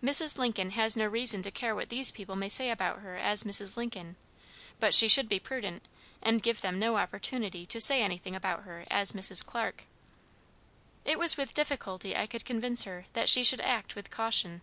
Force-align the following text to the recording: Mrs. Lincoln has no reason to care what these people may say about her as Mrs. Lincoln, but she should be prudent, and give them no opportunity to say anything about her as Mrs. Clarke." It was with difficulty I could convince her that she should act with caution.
Mrs. 0.00 0.38
Lincoln 0.38 0.70
has 0.70 0.96
no 0.96 1.06
reason 1.08 1.42
to 1.42 1.50
care 1.50 1.74
what 1.74 1.88
these 1.88 2.12
people 2.12 2.36
may 2.36 2.48
say 2.48 2.70
about 2.70 3.00
her 3.00 3.16
as 3.16 3.42
Mrs. 3.42 3.76
Lincoln, 3.76 4.14
but 4.78 4.94
she 4.94 5.08
should 5.08 5.28
be 5.28 5.40
prudent, 5.40 5.82
and 6.22 6.40
give 6.40 6.60
them 6.60 6.78
no 6.78 6.98
opportunity 6.98 7.66
to 7.66 7.80
say 7.80 8.00
anything 8.00 8.36
about 8.36 8.62
her 8.62 8.86
as 8.92 9.10
Mrs. 9.10 9.44
Clarke." 9.44 9.86
It 11.04 11.18
was 11.18 11.36
with 11.36 11.52
difficulty 11.52 12.14
I 12.16 12.28
could 12.28 12.44
convince 12.44 12.84
her 12.84 13.06
that 13.14 13.28
she 13.28 13.42
should 13.42 13.60
act 13.60 13.96
with 13.96 14.08
caution. 14.08 14.62